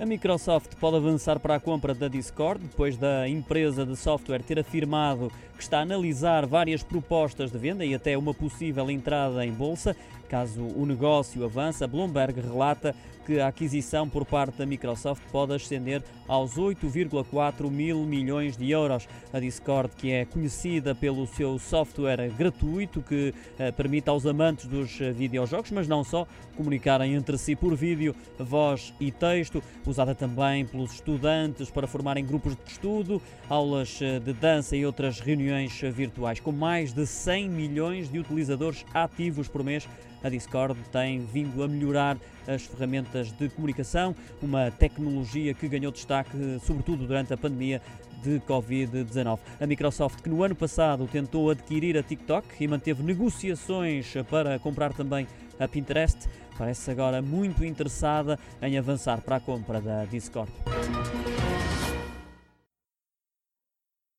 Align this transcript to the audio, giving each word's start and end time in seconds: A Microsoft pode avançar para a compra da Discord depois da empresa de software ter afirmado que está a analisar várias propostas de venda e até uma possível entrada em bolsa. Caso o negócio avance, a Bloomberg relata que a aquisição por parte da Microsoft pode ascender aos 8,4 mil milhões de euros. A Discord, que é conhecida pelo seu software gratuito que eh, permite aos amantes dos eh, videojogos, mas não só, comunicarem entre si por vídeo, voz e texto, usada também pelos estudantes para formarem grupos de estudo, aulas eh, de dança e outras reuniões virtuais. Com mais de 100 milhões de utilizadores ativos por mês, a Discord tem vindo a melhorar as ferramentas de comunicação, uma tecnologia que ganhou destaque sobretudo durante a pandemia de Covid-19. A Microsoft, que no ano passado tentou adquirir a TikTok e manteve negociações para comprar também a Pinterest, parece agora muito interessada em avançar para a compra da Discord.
A 0.00 0.06
Microsoft 0.06 0.76
pode 0.76 0.96
avançar 0.96 1.38
para 1.38 1.56
a 1.56 1.60
compra 1.60 1.94
da 1.94 2.08
Discord 2.08 2.64
depois 2.64 2.96
da 2.96 3.28
empresa 3.28 3.84
de 3.84 3.94
software 3.94 4.42
ter 4.42 4.58
afirmado 4.58 5.30
que 5.54 5.62
está 5.62 5.80
a 5.80 5.82
analisar 5.82 6.46
várias 6.46 6.82
propostas 6.82 7.52
de 7.52 7.58
venda 7.58 7.84
e 7.84 7.94
até 7.94 8.16
uma 8.16 8.32
possível 8.32 8.90
entrada 8.90 9.44
em 9.44 9.52
bolsa. 9.52 9.94
Caso 10.26 10.62
o 10.62 10.86
negócio 10.86 11.44
avance, 11.44 11.84
a 11.84 11.86
Bloomberg 11.86 12.40
relata 12.40 12.94
que 13.26 13.38
a 13.38 13.48
aquisição 13.48 14.08
por 14.08 14.24
parte 14.24 14.56
da 14.56 14.64
Microsoft 14.64 15.22
pode 15.30 15.52
ascender 15.52 16.02
aos 16.26 16.54
8,4 16.54 17.70
mil 17.70 17.98
milhões 18.06 18.56
de 18.56 18.70
euros. 18.70 19.06
A 19.32 19.38
Discord, 19.38 19.94
que 19.96 20.10
é 20.10 20.24
conhecida 20.24 20.94
pelo 20.94 21.26
seu 21.26 21.58
software 21.58 22.30
gratuito 22.30 23.02
que 23.02 23.34
eh, 23.58 23.70
permite 23.70 24.08
aos 24.08 24.24
amantes 24.24 24.66
dos 24.66 25.00
eh, 25.00 25.12
videojogos, 25.12 25.70
mas 25.72 25.86
não 25.86 26.02
só, 26.02 26.26
comunicarem 26.56 27.14
entre 27.14 27.36
si 27.36 27.54
por 27.54 27.76
vídeo, 27.76 28.14
voz 28.38 28.94
e 28.98 29.10
texto, 29.10 29.62
usada 29.90 30.14
também 30.14 30.64
pelos 30.64 30.94
estudantes 30.94 31.70
para 31.70 31.86
formarem 31.86 32.24
grupos 32.24 32.56
de 32.56 32.62
estudo, 32.70 33.20
aulas 33.48 33.98
eh, 34.00 34.18
de 34.18 34.32
dança 34.32 34.76
e 34.76 34.86
outras 34.86 35.20
reuniões 35.20 35.80
virtuais. 35.92 36.40
Com 36.40 36.52
mais 36.52 36.92
de 36.92 37.06
100 37.06 37.48
milhões 37.48 38.10
de 38.10 38.18
utilizadores 38.18 38.84
ativos 38.94 39.48
por 39.48 39.62
mês, 39.62 39.88
a 40.22 40.28
Discord 40.28 40.78
tem 40.92 41.20
vindo 41.20 41.62
a 41.62 41.68
melhorar 41.68 42.16
as 42.46 42.62
ferramentas 42.62 43.32
de 43.32 43.48
comunicação, 43.48 44.14
uma 44.42 44.70
tecnologia 44.70 45.54
que 45.54 45.68
ganhou 45.68 45.92
destaque 45.92 46.30
sobretudo 46.64 47.06
durante 47.06 47.32
a 47.32 47.36
pandemia 47.36 47.80
de 48.22 48.40
Covid-19. 48.40 49.38
A 49.60 49.66
Microsoft, 49.66 50.22
que 50.22 50.28
no 50.28 50.42
ano 50.42 50.54
passado 50.54 51.06
tentou 51.06 51.50
adquirir 51.50 51.96
a 51.96 52.02
TikTok 52.02 52.46
e 52.58 52.68
manteve 52.68 53.02
negociações 53.02 54.14
para 54.28 54.58
comprar 54.58 54.92
também 54.92 55.26
a 55.58 55.68
Pinterest, 55.68 56.28
parece 56.56 56.90
agora 56.90 57.20
muito 57.20 57.64
interessada 57.64 58.38
em 58.62 58.78
avançar 58.78 59.20
para 59.20 59.36
a 59.36 59.40
compra 59.40 59.80
da 59.80 60.04
Discord. 60.04 60.50